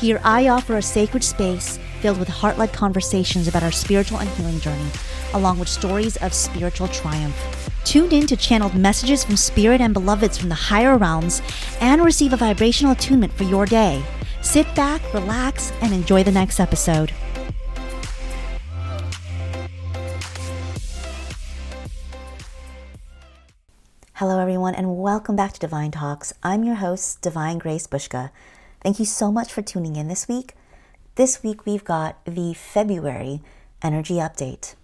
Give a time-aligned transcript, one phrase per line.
[0.00, 4.28] Here, I offer a sacred space filled with heart led conversations about our spiritual and
[4.30, 4.88] healing journey,
[5.34, 7.36] along with stories of spiritual triumph.
[7.82, 11.42] Tune in to channeled messages from spirit and beloveds from the higher realms
[11.80, 14.00] and receive a vibrational attunement for your day.
[14.40, 17.12] Sit back, relax, and enjoy the next episode.
[24.12, 26.32] Hello, everyone, and welcome back to Divine Talks.
[26.44, 28.30] I'm your host, Divine Grace Bushka.
[28.88, 30.54] Thank you so much for tuning in this week.
[31.16, 33.42] This week, we've got the February
[33.82, 34.76] energy update.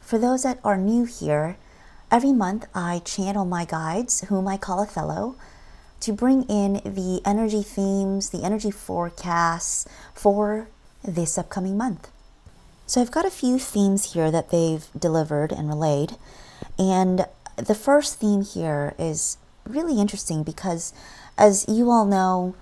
[0.00, 1.56] For those that are new here,
[2.10, 5.36] every month I channel my guides, whom I call Othello,
[6.00, 10.66] to bring in the energy themes, the energy forecasts for
[11.04, 12.10] this upcoming month.
[12.86, 16.16] So I've got a few themes here that they've delivered and relayed.
[16.80, 20.92] And the first theme here is really interesting because,
[21.38, 22.56] as you all know,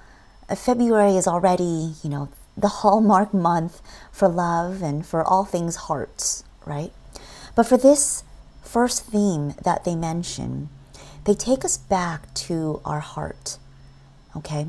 [0.57, 6.43] February is already, you know, the hallmark month for love and for all things hearts,
[6.67, 6.93] right?
[7.55, 8.25] But for this
[8.63, 10.69] first theme that they mention,
[11.25, 13.59] they take us back to our heart,
[14.37, 14.67] okay?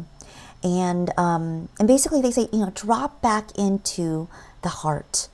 [0.63, 4.27] And um, and basically they say, you know, drop back into
[4.61, 5.29] the heart.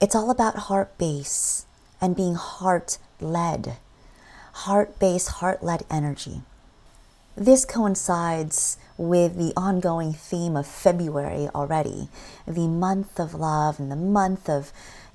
[0.00, 1.66] It's all about heart base
[2.00, 3.76] and being heart led,
[4.52, 6.42] heart based, heart led energy.
[7.38, 12.08] This coincides with the ongoing theme of February already,
[12.48, 14.72] the month of love and the month of,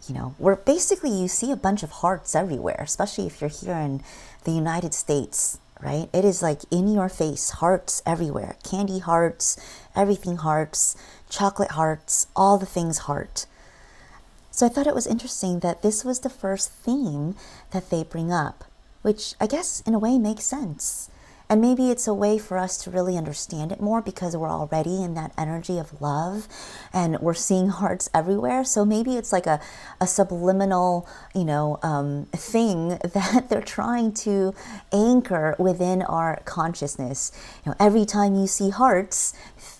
[0.07, 3.75] you know, where basically you see a bunch of hearts everywhere, especially if you're here
[3.75, 4.01] in
[4.45, 6.07] the United States, right?
[6.13, 9.57] It is like in your face, hearts everywhere, candy hearts,
[9.93, 10.95] everything hearts,
[11.29, 13.47] chocolate hearts, all the things heart.
[14.49, 17.35] So I thought it was interesting that this was the first theme
[17.71, 18.63] that they bring up,
[19.01, 21.09] which I guess in a way makes sense.
[21.53, 25.03] And maybe it's a way for us to really understand it more because we're already
[25.03, 26.47] in that energy of love
[26.91, 28.63] and we're seeing hearts everywhere.
[28.63, 29.61] So maybe it's like a,
[30.01, 34.55] a subliminal, you know, um, thing that they're trying to
[34.91, 37.31] anchor within our consciousness.
[37.63, 39.35] You know, every time you see hearts,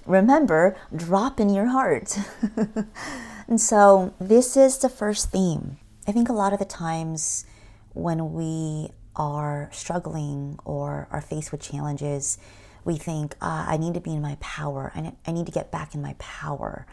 [0.06, 2.16] remember, drop in your heart.
[3.47, 5.78] And so this is the first theme.
[6.07, 7.45] I think a lot of the times
[7.94, 12.38] when we are struggling or are faced with challenges,
[12.85, 14.91] we think, ah, I need to be in my power.
[14.96, 16.85] I, I need to get back in my power.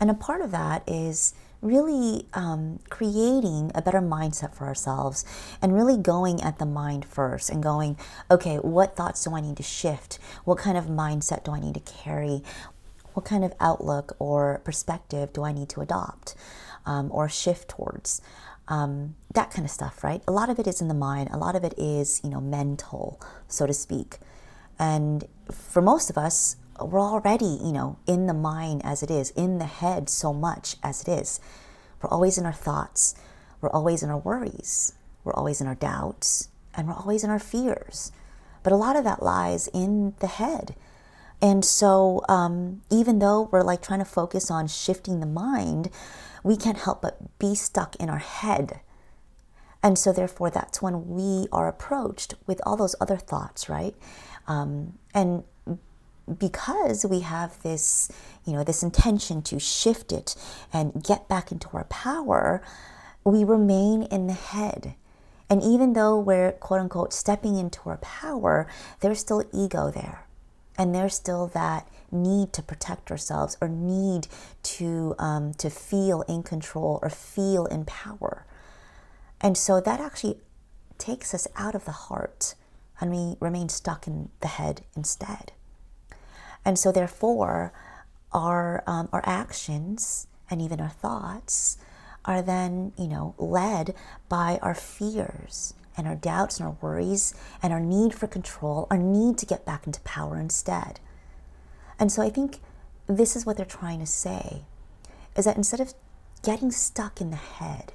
[0.00, 5.24] And a part of that is really um, creating a better mindset for ourselves
[5.60, 7.98] and really going at the mind first and going,
[8.30, 10.20] okay, what thoughts do I need to shift?
[10.44, 12.42] What kind of mindset do I need to carry?
[13.18, 16.36] what kind of outlook or perspective do I need to adopt
[16.86, 18.22] um, or shift towards?
[18.68, 20.22] Um, that kind of stuff, right?
[20.26, 21.28] A lot of it is in the mind.
[21.32, 24.18] A lot of it is, you know, mental, so to speak.
[24.78, 29.30] And for most of us, we're already, you know, in the mind as it is,
[29.30, 31.40] in the head so much as it is.
[32.00, 33.16] We're always in our thoughts.
[33.60, 34.94] We're always in our worries.
[35.24, 36.48] We're always in our doubts.
[36.74, 38.12] And we're always in our fears.
[38.62, 40.74] But a lot of that lies in the head.
[41.40, 45.90] And so, um, even though we're like trying to focus on shifting the mind,
[46.42, 48.80] we can't help but be stuck in our head.
[49.82, 53.94] And so, therefore, that's when we are approached with all those other thoughts, right?
[54.48, 55.44] Um, and
[56.38, 58.10] because we have this,
[58.44, 60.34] you know, this intention to shift it
[60.72, 62.62] and get back into our power,
[63.24, 64.94] we remain in the head.
[65.48, 68.66] And even though we're quote unquote stepping into our power,
[69.00, 70.26] there's still ego there
[70.78, 74.28] and there's still that need to protect ourselves or need
[74.62, 78.46] to um, to feel in control or feel in power
[79.40, 80.38] and so that actually
[80.98, 82.54] takes us out of the heart
[83.00, 85.52] and we remain stuck in the head instead
[86.64, 87.72] and so therefore
[88.32, 91.78] our um, our actions and even our thoughts
[92.24, 93.94] are then you know led
[94.28, 98.96] by our fears and our doubts and our worries and our need for control, our
[98.96, 101.00] need to get back into power instead.
[101.98, 102.60] And so I think
[103.08, 104.62] this is what they're trying to say
[105.36, 105.94] is that instead of
[106.42, 107.92] getting stuck in the head,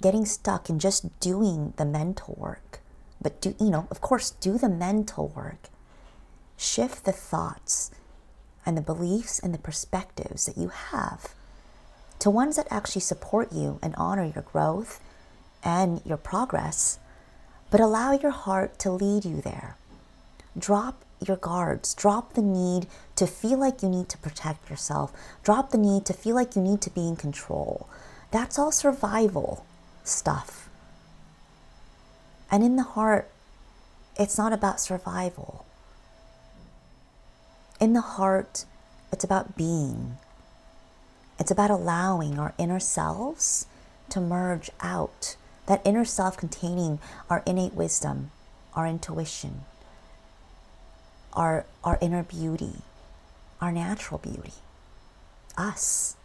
[0.00, 2.80] getting stuck in just doing the mental work,
[3.20, 5.68] but do, you know, of course, do the mental work,
[6.56, 7.90] shift the thoughts
[8.64, 11.34] and the beliefs and the perspectives that you have
[12.18, 15.00] to ones that actually support you and honor your growth
[15.62, 16.98] and your progress,
[17.70, 19.76] but allow your heart to lead you there.
[20.58, 22.86] Drop your guards, drop the need
[23.16, 25.12] to feel like you need to protect yourself,
[25.42, 27.88] drop the need to feel like you need to be in control.
[28.30, 29.64] That's all survival
[30.08, 30.68] stuff.
[32.50, 33.30] And in the heart,
[34.18, 35.66] it's not about survival.
[37.80, 38.64] In the heart,
[39.12, 40.16] it's about being.
[41.38, 43.66] It's about allowing our inner selves
[44.10, 46.98] to merge out, that inner self containing
[47.30, 48.30] our innate wisdom,
[48.74, 49.60] our intuition,
[51.32, 52.82] our, our inner beauty,
[53.60, 54.54] our natural beauty,
[55.56, 56.16] us.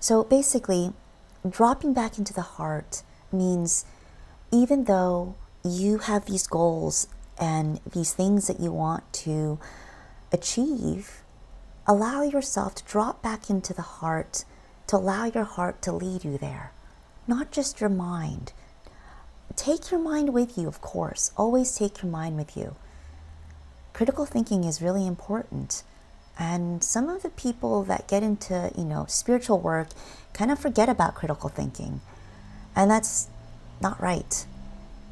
[0.00, 0.92] So basically,
[1.48, 3.02] dropping back into the heart
[3.32, 3.84] means
[4.50, 7.06] even though you have these goals
[7.38, 9.58] and these things that you want to
[10.32, 11.22] achieve,
[11.86, 14.44] allow yourself to drop back into the heart,
[14.86, 16.72] to allow your heart to lead you there,
[17.26, 18.52] not just your mind.
[19.56, 21.30] Take your mind with you, of course.
[21.36, 22.74] Always take your mind with you.
[23.92, 25.84] Critical thinking is really important.
[26.38, 29.88] And some of the people that get into, you know, spiritual work
[30.32, 32.00] kind of forget about critical thinking.
[32.74, 33.28] And that's
[33.80, 34.44] not right.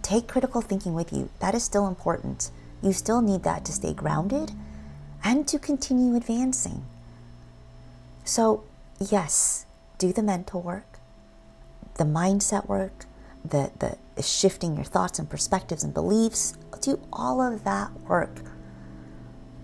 [0.02, 1.30] Take critical thinking with you.
[1.38, 2.50] That is still important.
[2.82, 4.50] You still need that to stay grounded
[5.22, 6.84] and to continue advancing.
[8.24, 8.64] So,
[8.98, 9.66] yes,
[9.98, 10.98] do the mental work,
[11.94, 13.06] the mindset work,
[13.44, 16.56] the, the shifting your thoughts and perspectives and beliefs.
[16.80, 18.40] Do all of that work.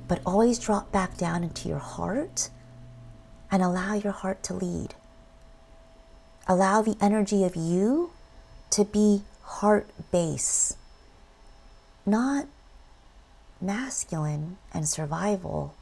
[0.09, 2.51] But always drop back down into your heart
[3.51, 4.95] and allow your heart to lead.
[6.47, 8.11] Allow the energy of you
[8.71, 10.77] to be heart base,
[12.07, 12.47] not
[13.61, 15.75] masculine and survival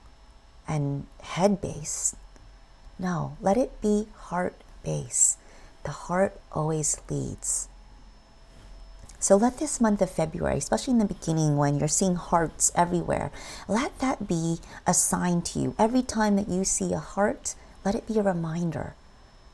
[0.66, 2.16] and head base.
[2.98, 5.36] No, let it be heart base.
[5.84, 7.68] The heart always leads.
[9.26, 13.32] So let this month of February, especially in the beginning when you're seeing hearts everywhere,
[13.66, 15.74] let that be a sign to you.
[15.80, 18.94] Every time that you see a heart, let it be a reminder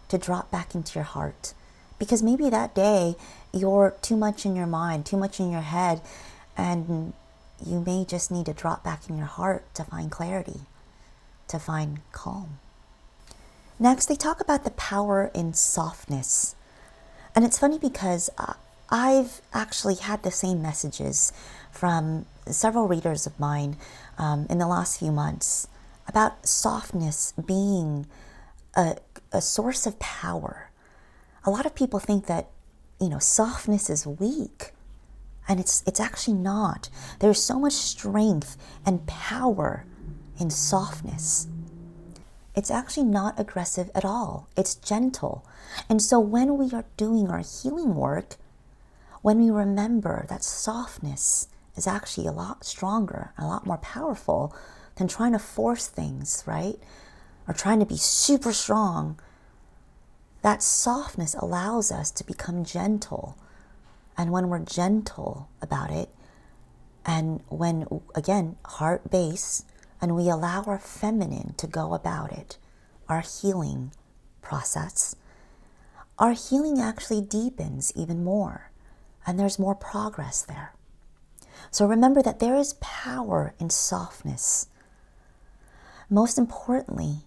[0.08, 1.54] to drop back into your heart.
[1.98, 3.14] Because maybe that day
[3.50, 6.02] you're too much in your mind, too much in your head,
[6.54, 7.14] and
[7.64, 10.66] you may just need to drop back in your heart to find clarity,
[11.48, 12.58] to find calm.
[13.78, 16.56] Next, they talk about the power in softness.
[17.34, 18.52] And it's funny because uh,
[18.92, 21.32] I've actually had the same messages
[21.70, 23.78] from several readers of mine
[24.18, 25.66] um, in the last few months
[26.06, 28.06] about softness being
[28.76, 28.96] a,
[29.32, 30.70] a source of power.
[31.44, 32.50] A lot of people think that,
[33.00, 34.72] you know, softness is weak.
[35.48, 36.90] And it's, it's actually not.
[37.20, 39.86] There's so much strength and power
[40.38, 41.48] in softness.
[42.54, 45.46] It's actually not aggressive at all, it's gentle.
[45.88, 48.36] And so when we are doing our healing work,
[49.22, 54.54] when we remember that softness is actually a lot stronger, a lot more powerful
[54.96, 56.76] than trying to force things, right?
[57.48, 59.18] Or trying to be super strong,
[60.42, 63.38] that softness allows us to become gentle.
[64.18, 66.10] And when we're gentle about it,
[67.06, 69.64] and when, again, heart base,
[70.00, 72.58] and we allow our feminine to go about it,
[73.08, 73.92] our healing
[74.40, 75.14] process,
[76.18, 78.71] our healing actually deepens even more,
[79.26, 80.72] and there's more progress there.
[81.70, 84.66] So remember that there is power in softness.
[86.10, 87.22] Most importantly,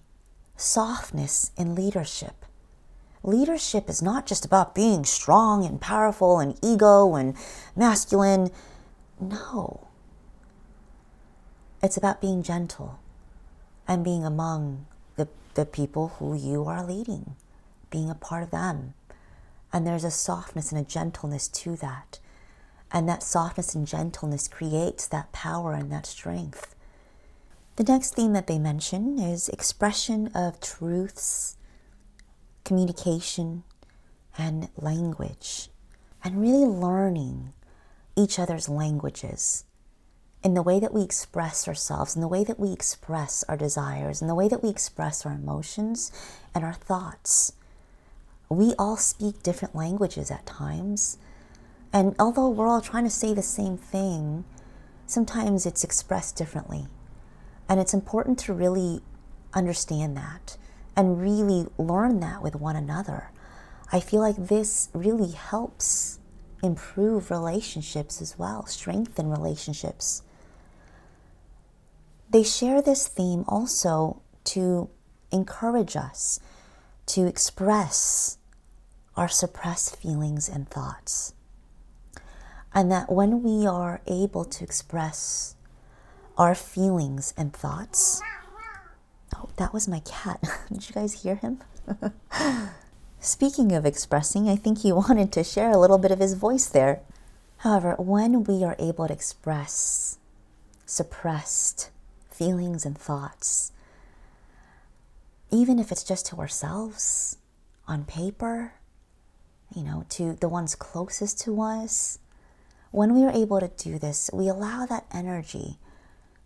[0.56, 2.46] softness in leadership
[3.26, 7.36] leadership is not just about being strong and powerful and ego and
[7.76, 8.50] masculine.
[9.20, 9.88] No.
[11.82, 13.00] It's about being gentle
[13.88, 14.86] and being among
[15.16, 17.36] the, the people who you are leading,
[17.90, 18.94] being a part of them.
[19.76, 22.20] And there's a softness and a gentleness to that.
[22.92, 26.74] And that softness and gentleness creates that power and that strength.
[27.76, 31.58] The next theme that they mention is expression of truths
[32.66, 33.64] communication,
[34.38, 35.70] and language,
[36.24, 37.54] and really learning
[38.18, 39.64] each other's languages
[40.44, 44.22] in the way that we express ourselves, in the way that we express our desires,
[44.22, 46.12] in the way that we express our emotions
[46.54, 47.54] and our thoughts.
[48.50, 51.18] We all speak different languages at times.
[51.92, 54.46] And although we're all trying to say the same thing,
[55.06, 56.88] sometimes it's expressed differently.
[57.68, 59.02] And it's important to really
[59.54, 60.58] understand that
[60.96, 63.32] and really learn that with one another.
[63.92, 66.20] I feel like this really helps
[66.64, 70.22] improve relationships as well, strengthen relationships.
[72.30, 74.90] they share this theme also to
[75.32, 76.40] encourage us
[77.08, 78.38] to express
[79.16, 81.34] our suppressed feelings and thoughts.
[82.74, 85.56] And that when we are able to express
[86.38, 88.22] our feelings and thoughts,
[89.36, 90.44] oh, that was my cat.
[90.72, 91.62] Did you guys hear him?
[93.20, 96.68] Speaking of expressing, I think he wanted to share a little bit of his voice
[96.68, 97.02] there.
[97.58, 100.18] However, when we are able to express
[100.86, 101.90] suppressed
[102.30, 103.72] feelings and thoughts,
[105.56, 107.38] even if it's just to ourselves
[107.88, 108.74] on paper,
[109.74, 112.20] you know, to the ones closest to us,
[112.92, 115.78] when we are able to do this, we allow that energy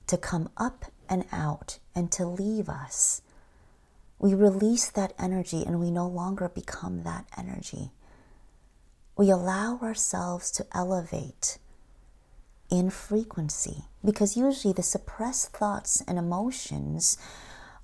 [0.08, 3.22] to come up and out and to leave us.
[4.20, 7.92] We release that energy and we no longer become that energy.
[9.18, 11.58] We allow ourselves to elevate
[12.70, 17.18] in frequency because usually the suppressed thoughts and emotions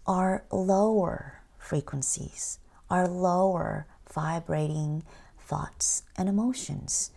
[0.08, 2.60] are lower frequencies,
[2.90, 5.04] are lower vibrating
[5.40, 7.12] thoughts and emotions.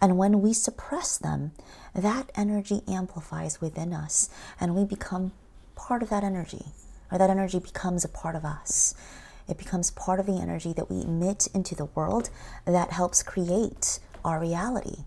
[0.00, 1.52] And when we suppress them,
[1.94, 4.30] that energy amplifies within us
[4.60, 5.32] and we become
[5.74, 6.66] part of that energy,
[7.10, 8.94] or that energy becomes a part of us.
[9.48, 12.28] It becomes part of the energy that we emit into the world
[12.66, 15.04] that helps create our reality.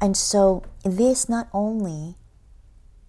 [0.00, 2.14] And so, this not only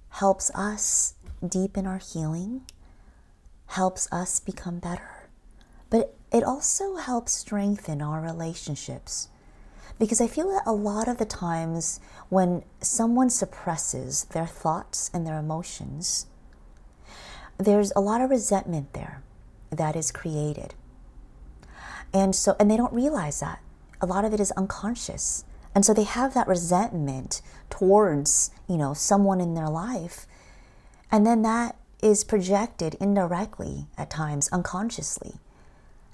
[0.10, 1.14] helps us
[1.48, 2.62] deepen our healing,
[3.68, 5.30] helps us become better,
[5.90, 9.30] but it also helps strengthen our relationships.
[9.98, 15.26] Because I feel that a lot of the times when someone suppresses their thoughts and
[15.26, 16.28] their emotions,
[17.58, 19.22] there's a lot of resentment there
[19.70, 20.74] that is created.
[22.14, 23.60] And so, and they don't realize that.
[24.02, 25.46] A lot of it is unconscious.
[25.74, 30.26] And so they have that resentment towards, you know, someone in their life.
[31.12, 31.76] And then that
[32.06, 35.40] is projected indirectly at times, unconsciously.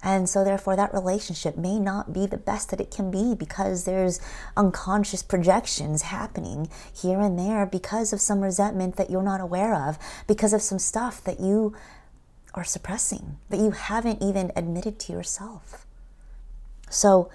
[0.01, 3.83] And so, therefore, that relationship may not be the best that it can be because
[3.83, 4.21] there's
[4.55, 9.99] unconscious projections happening here and there because of some resentment that you're not aware of,
[10.27, 11.75] because of some stuff that you
[12.53, 15.85] are suppressing, that you haven't even admitted to yourself.
[16.89, 17.29] So,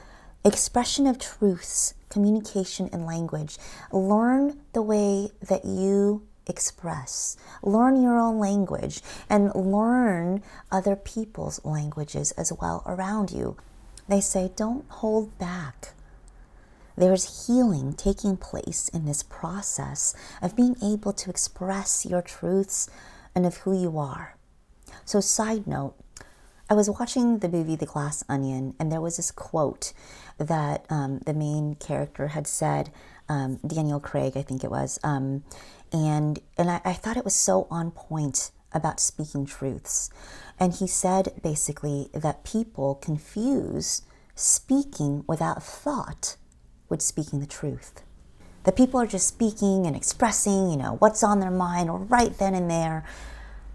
[0.47, 3.59] expression of truths, communication, and language.
[3.93, 7.37] Learn the way that you express.
[7.63, 13.57] Learn your own language and learn other people's languages as well around you.
[14.09, 15.93] They say, don't hold back.
[16.97, 22.89] There's healing taking place in this process of being able to express your truths
[23.35, 24.37] and of who you are.
[25.05, 25.95] So, side note,
[26.71, 29.93] I was watching the movie The Glass Onion, and there was this quote
[30.39, 32.91] that um, the main character had said,
[33.29, 34.99] um, Daniel Craig, I think it was.
[35.03, 35.45] Um,
[35.93, 40.11] and and I, I thought it was so on point about speaking truths.
[40.59, 44.03] And he said basically that people confuse
[44.35, 46.37] speaking without thought
[46.89, 48.03] with speaking the truth.
[48.65, 52.37] That people are just speaking and expressing, you know, what's on their mind or right
[52.37, 53.05] then and there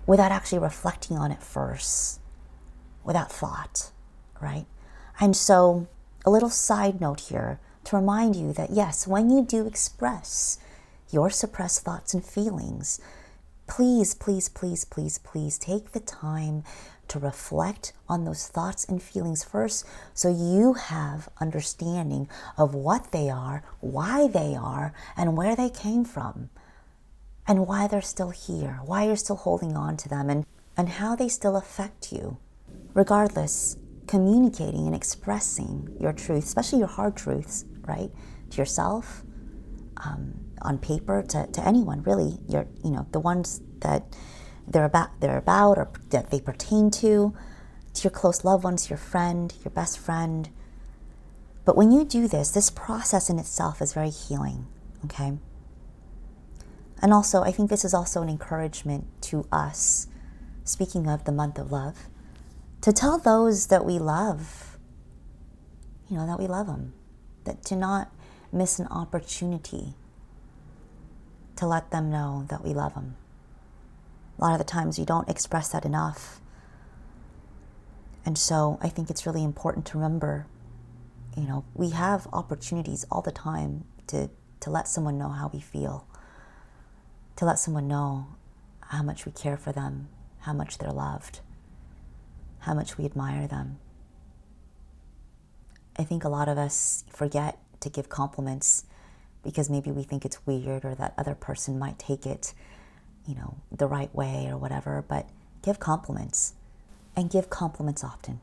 [0.06, 2.20] without actually reflecting on it first,
[3.04, 3.92] without thought,
[4.42, 4.66] right?
[5.20, 5.88] And so,
[6.26, 10.58] a little side note here to remind you that yes, when you do express,
[11.12, 13.00] your suppressed thoughts and feelings,
[13.68, 16.64] please, please, please, please, please take the time
[17.08, 23.30] to reflect on those thoughts and feelings first so you have understanding of what they
[23.30, 26.50] are, why they are, and where they came from,
[27.46, 30.46] and why they're still here, why you're still holding on to them, and,
[30.78, 32.38] and how they still affect you.
[32.94, 33.76] Regardless,
[34.08, 38.12] communicating and expressing your truth, especially your hard truths, right,
[38.50, 39.24] to yourself,
[39.98, 42.38] um, on paper to, to anyone really.
[42.48, 44.16] You're, you know, the ones that
[44.68, 47.34] they're about, they're about or that they pertain to,
[47.94, 50.50] to your close loved ones, your friend, your best friend.
[51.66, 54.68] But when you do this, this process in itself is very healing,
[55.06, 55.38] okay?
[57.02, 60.08] And also, I think this is also an encouragement to us,
[60.64, 62.10] speaking of the month of love,
[62.82, 64.78] to tell those that we love,
[66.10, 66.94] you know, that we love them,
[67.46, 68.12] that to not
[68.52, 69.94] miss an opportunity
[71.56, 73.16] to let them know that we love them.
[74.40, 76.42] A lot of the times we don't express that enough.
[78.26, 80.48] And so I think it's really important to remember,
[81.36, 84.30] you know, we have opportunities all the time to,
[84.62, 86.08] to let someone know how we feel,
[87.36, 88.28] to let someone know
[88.88, 91.40] how much we care for them, how much they're loved,
[92.60, 93.80] how much we admire them.
[96.02, 98.86] I think a lot of us forget to give compliments
[99.44, 102.54] because maybe we think it's weird or that other person might take it
[103.26, 105.28] you know, the right way or whatever, but
[105.62, 106.54] give compliments
[107.16, 108.42] and give compliments often.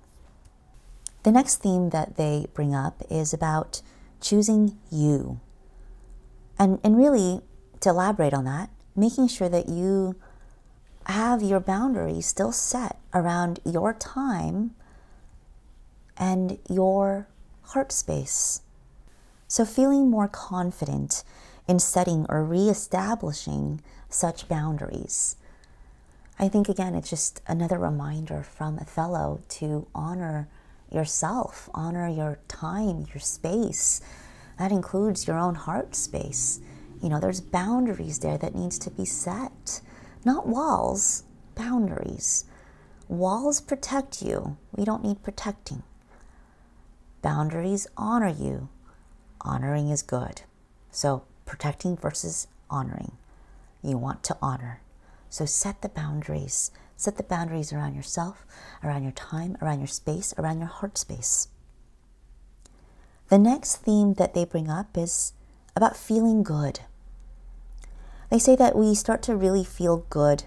[1.24, 3.82] The next theme that they bring up is about
[4.20, 5.40] choosing you.
[6.58, 7.40] And, and really,
[7.80, 10.16] to elaborate on that, making sure that you
[11.06, 14.74] have your boundaries still set around your time
[16.16, 17.28] and your
[17.68, 18.62] heart space.
[19.46, 21.24] So, feeling more confident
[21.66, 25.36] in setting or re-establishing such boundaries.
[26.38, 30.48] I think again, it's just another reminder from Othello to honor
[30.90, 34.00] yourself, honor your time, your space.
[34.58, 36.60] That includes your own heart space.
[37.02, 39.80] You know, there's boundaries there that needs to be set.
[40.24, 42.44] Not walls, boundaries.
[43.08, 44.56] Walls protect you.
[44.74, 45.82] We don't need protecting.
[47.22, 48.68] Boundaries honor you.
[49.40, 50.42] Honoring is good.
[50.90, 53.12] So, protecting versus honoring.
[53.82, 54.80] You want to honor.
[55.30, 56.70] So, set the boundaries.
[56.96, 58.44] Set the boundaries around yourself,
[58.82, 61.48] around your time, around your space, around your heart space.
[63.28, 65.32] The next theme that they bring up is
[65.76, 66.80] about feeling good.
[68.30, 70.44] They say that we start to really feel good,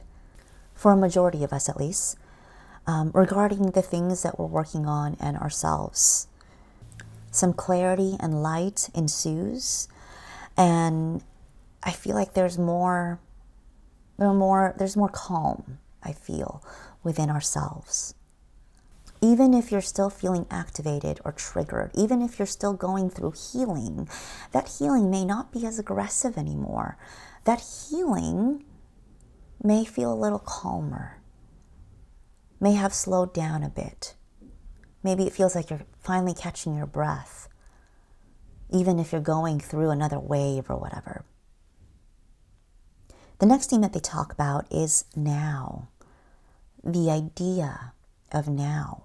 [0.74, 2.18] for a majority of us at least,
[2.86, 6.28] um, regarding the things that we're working on and ourselves.
[7.32, 9.88] Some clarity and light ensues,
[10.58, 11.24] and
[11.82, 13.20] I feel like there's more,
[14.18, 15.80] there are more, there's more calm.
[16.04, 16.64] I feel
[17.04, 18.16] within ourselves.
[19.22, 24.10] Even if you're still feeling activated or triggered, even if you're still going through healing,
[24.52, 26.98] that healing may not be as aggressive anymore
[27.44, 28.64] that healing
[29.64, 31.22] may feel a little calmer,
[32.60, 34.16] may have slowed down a bit.
[35.04, 37.48] Maybe it feels like you're finally catching your breath,
[38.70, 41.24] even if you're going through another wave or whatever.
[43.40, 45.88] The next thing that they talk about is now,
[46.84, 47.94] the idea
[48.32, 49.04] of now.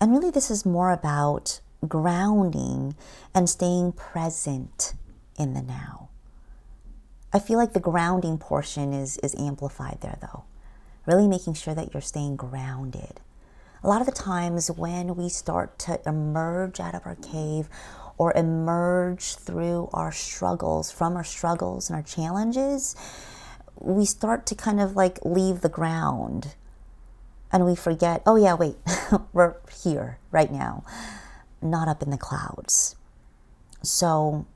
[0.00, 2.96] And really, this is more about grounding
[3.34, 4.94] and staying present
[5.38, 6.08] in the now.
[7.32, 10.44] I feel like the grounding portion is, is amplified there, though.
[11.06, 13.20] Really making sure that you're staying grounded.
[13.84, 17.68] A lot of the times when we start to emerge out of our cave
[18.16, 22.96] or emerge through our struggles, from our struggles and our challenges,
[23.78, 26.54] we start to kind of like leave the ground
[27.52, 28.76] and we forget, oh, yeah, wait,
[29.34, 30.82] we're here right now,
[31.60, 32.96] not up in the clouds.
[33.82, 34.46] So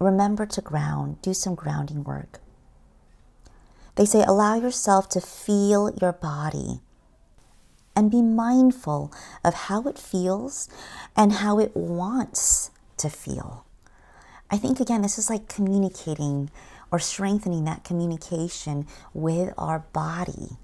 [0.00, 2.40] remember to ground, do some grounding work.
[3.94, 6.80] They say, allow yourself to feel your body
[8.00, 9.12] and be mindful
[9.44, 10.70] of how it feels
[11.14, 13.66] and how it wants to feel.
[14.50, 16.50] I think, again, this is like communicating
[16.90, 20.56] or strengthening that communication with our body.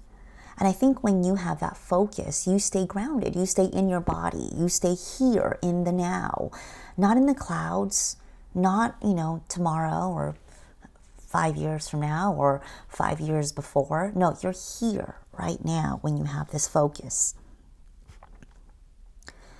[0.57, 3.99] And I think when you have that focus, you stay grounded, you stay in your
[3.99, 6.49] body, you stay here in the now,
[6.97, 8.17] not in the clouds,
[8.55, 10.35] not, you know, tomorrow or
[11.37, 14.11] five years from now or five years before.
[14.15, 17.35] No, you're here right now when you have this focus.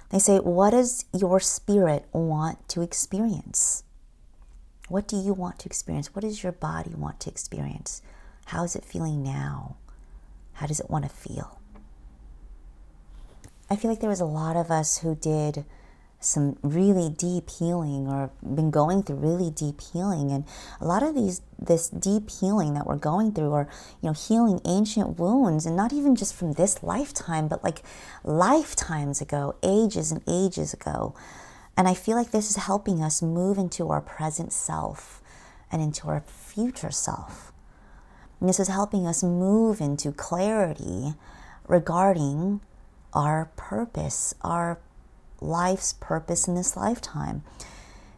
[0.09, 3.83] They say, What does your spirit want to experience?
[4.89, 6.15] What do you want to experience?
[6.15, 8.01] What does your body want to experience?
[8.45, 9.77] How is it feeling now?
[10.53, 11.61] How does it want to feel?
[13.69, 15.63] I feel like there was a lot of us who did
[16.19, 20.31] some really deep healing or been going through really deep healing.
[20.31, 20.45] And
[20.81, 23.67] a lot of these this deep healing that we're going through or
[24.01, 27.81] you know healing ancient wounds and not even just from this lifetime but like
[28.23, 31.15] lifetimes ago ages and ages ago.
[31.75, 35.21] And i feel like this is helping us move into our present self
[35.71, 37.51] and into our future self.
[38.39, 41.13] And this is helping us move into clarity
[41.67, 42.61] regarding
[43.13, 44.79] our purpose our
[45.41, 47.43] life's purpose in this lifetime.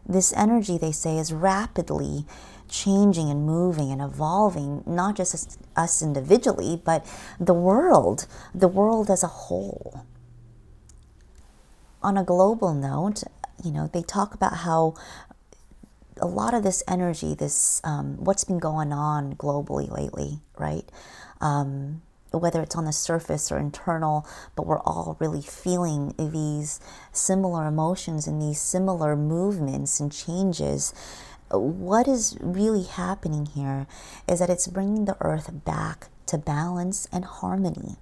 [0.08, 2.26] This energy, they say, is rapidly
[2.70, 7.06] changing and moving and evolving, not just us individually, but
[7.40, 10.06] the world, the world as a whole.
[12.02, 13.24] On a global note,
[13.64, 14.94] you know, they talk about how
[16.22, 20.86] a lot of this energy, this um, what's been going on globally lately, right?
[21.42, 22.02] Um,
[22.32, 26.80] whether it's on the surface or internal, but we're all really feeling these
[27.12, 30.94] similar emotions and these similar movements and changes.
[31.52, 33.88] What is really happening here
[34.28, 37.98] is that it's bringing the earth back to balance and harmony.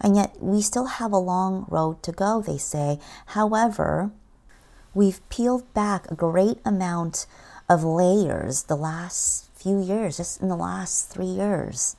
[0.00, 2.98] And yet, we still have a long road to go, they say.
[3.26, 4.10] However,
[4.92, 7.26] we've peeled back a great amount
[7.68, 11.96] of layers the last few years, just in the last three years.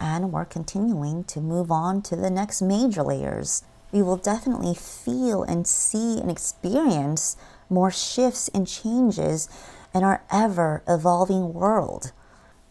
[0.00, 3.64] And we're continuing to move on to the next major layers.
[3.90, 7.36] We will definitely feel and see and experience
[7.68, 9.48] more shifts and changes
[9.94, 12.12] in our ever evolving world.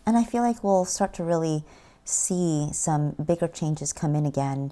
[0.06, 1.64] And I feel like we'll start to really
[2.06, 4.72] see some bigger changes come in again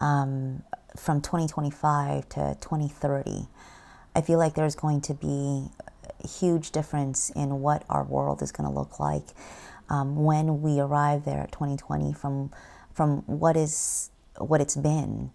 [0.00, 0.62] um,
[0.96, 3.48] from 2025 to 2030.
[4.14, 5.68] I feel like there's going to be
[6.22, 9.24] a huge difference in what our world is going to look like
[9.88, 12.50] um, when we arrive there at 2020 from
[12.92, 15.30] from what is what it's been.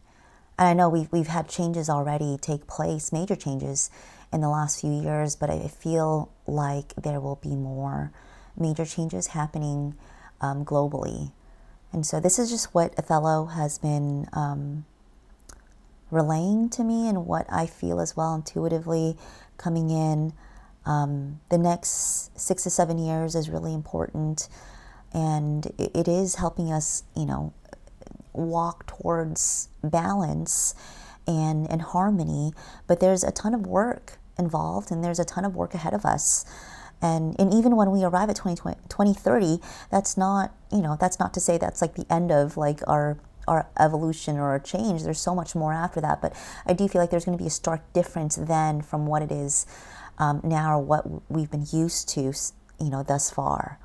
[0.57, 3.89] And I know we've we've had changes already take place, major changes
[4.31, 8.11] in the last few years, but I feel like there will be more
[8.57, 9.95] major changes happening
[10.39, 11.31] um, globally.
[11.91, 14.85] And so this is just what Othello has been um,
[16.09, 19.17] relaying to me and what I feel as well intuitively
[19.57, 20.33] coming in.
[20.85, 24.49] Um, the next six to seven years is really important,
[25.13, 27.53] and it, is helping us, you know,
[28.33, 30.73] walk towards balance
[31.27, 32.53] and, and harmony.
[32.87, 36.05] But there's a ton of work involved, and there's a ton of work ahead of
[36.05, 36.45] us.
[37.01, 41.33] And, and even when we arrive at 2020, 2030, that's not, you know, that's not
[41.33, 43.17] to say that's like the end of like our
[43.47, 45.03] our evolution or our change.
[45.03, 46.21] There's so much more after that.
[46.21, 46.33] But
[46.65, 49.31] I do feel like there's going to be a stark difference then from what it
[49.31, 49.65] is
[50.21, 52.21] um, now or what we've been used to,
[52.79, 53.79] you know, thus far.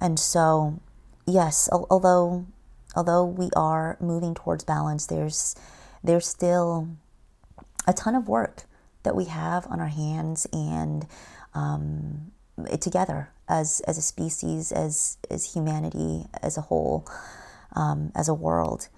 [0.00, 0.80] And so,
[1.26, 2.46] yes, although
[2.96, 5.54] although we are moving towards balance, there's
[6.02, 6.88] there's still
[7.86, 8.64] a ton of work
[9.04, 11.06] that we have on our hands and
[11.54, 12.32] um,
[12.80, 17.06] together as as a species, as as humanity as a whole
[17.76, 18.88] um, as a world.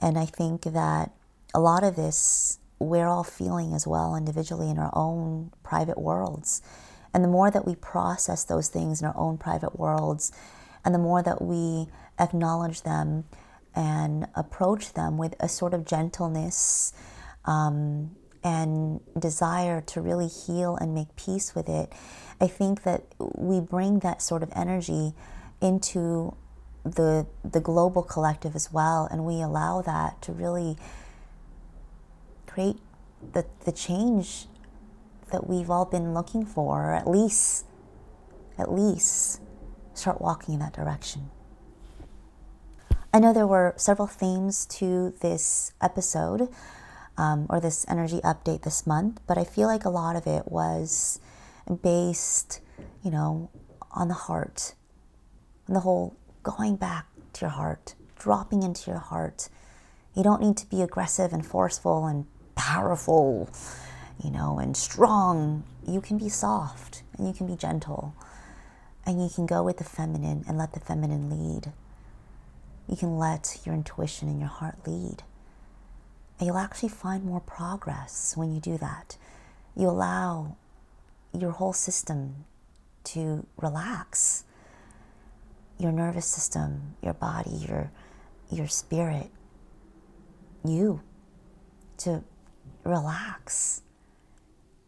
[0.00, 1.10] And I think that
[1.52, 6.62] a lot of this we're all feeling as well individually in our own private worlds.
[7.12, 10.32] And the more that we process those things in our own private worlds,
[10.84, 11.86] and the more that we
[12.18, 13.24] acknowledge them
[13.74, 16.92] and approach them with a sort of gentleness
[17.44, 21.92] um, and desire to really heal and make peace with it,
[22.40, 25.14] I think that we bring that sort of energy
[25.60, 26.36] into
[26.84, 30.76] the the global collective as well, and we allow that to really
[32.54, 32.76] create
[33.32, 34.46] the the change
[35.32, 37.66] that we've all been looking for, or at least
[38.56, 39.40] at least
[39.92, 41.30] start walking in that direction.
[43.12, 46.48] I know there were several themes to this episode
[47.16, 50.50] um, or this energy update this month, but I feel like a lot of it
[50.50, 51.20] was
[51.82, 52.60] based,
[53.02, 53.50] you know,
[53.90, 54.74] on the heart,
[55.68, 59.48] on the whole going back to your heart, dropping into your heart.
[60.14, 63.48] You don't need to be aggressive and forceful and powerful,
[64.22, 65.64] you know, and strong.
[65.86, 68.14] You can be soft and you can be gentle.
[69.06, 71.72] And you can go with the feminine and let the feminine lead.
[72.88, 75.22] You can let your intuition and your heart lead.
[76.38, 79.16] And you'll actually find more progress when you do that.
[79.76, 80.56] You allow
[81.38, 82.44] your whole system
[83.04, 84.44] to relax
[85.78, 87.90] your nervous system, your body, your
[88.50, 89.30] your spirit,
[90.64, 91.00] you
[91.98, 92.22] to
[92.84, 93.82] relax.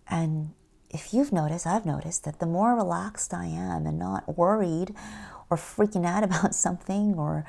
[0.09, 0.53] And
[0.91, 4.95] if you've noticed, I've noticed that the more relaxed I am and not worried
[5.51, 7.45] or freaking out about something or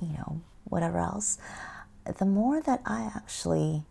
[0.00, 1.38] you know, whatever else,
[2.18, 3.84] the more that I actually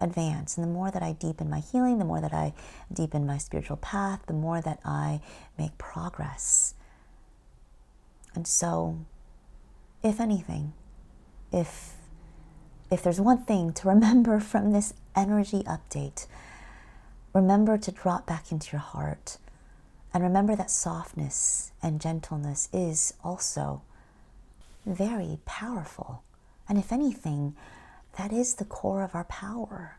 [0.00, 2.54] advance and the more that I deepen my healing, the more that I
[2.92, 5.20] deepen my spiritual path, the more that I
[5.58, 6.74] make progress.
[8.34, 9.04] And so,
[10.02, 10.72] if anything,
[11.52, 11.94] if
[12.90, 16.26] if there's one thing to remember from this energy update,
[17.32, 19.38] remember to drop back into your heart
[20.12, 23.82] and remember that softness and gentleness is also
[24.86, 26.22] very powerful.
[26.68, 27.54] And if anything,
[28.16, 29.98] that is the core of our power.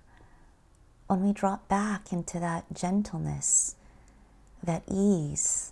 [1.08, 3.75] When we drop back into that gentleness,
[4.63, 5.71] that ease,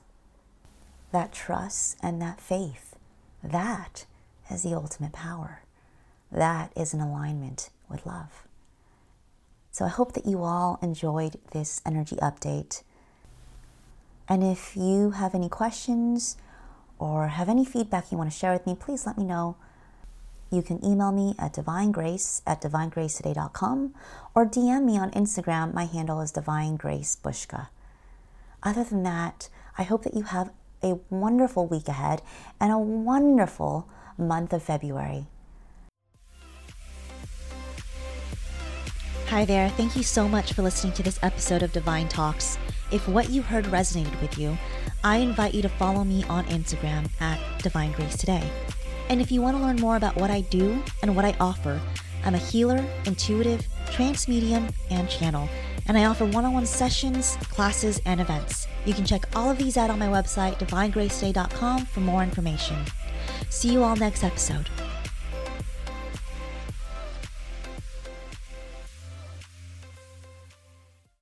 [1.12, 2.96] that trust, and that faith,
[3.44, 4.06] that
[4.50, 5.62] is the ultimate power.
[6.32, 8.48] That is an alignment with love.
[9.72, 12.84] So I hope that you all enjoyed this energy update.
[14.28, 16.36] And if you have any questions
[17.00, 19.56] or have any feedback you want to share with me, please let me know
[20.52, 23.94] you can email me at divinegrace at divinegracetoday.com
[24.34, 25.74] or DM me on Instagram.
[25.74, 27.68] My handle is divinegracebushka.
[28.64, 30.52] Other than that, I hope that you have
[30.84, 32.22] a wonderful week ahead
[32.60, 35.28] and a wonderful month of February.
[39.38, 39.70] Hi there.
[39.70, 42.58] Thank you so much for listening to this episode of Divine Talks.
[42.92, 44.58] If what you heard resonated with you,
[45.04, 48.50] I invite you to follow me on Instagram at Divine Grace Today.
[49.10, 51.80] And if you want to learn more about what I do and what I offer,
[52.26, 55.48] I'm a healer, intuitive, trance medium, and channel,
[55.86, 58.66] and I offer one on one sessions, classes, and events.
[58.88, 62.78] You can check all of these out on my website, divinegracetoday.com, for more information.
[63.50, 64.68] See you all next episode.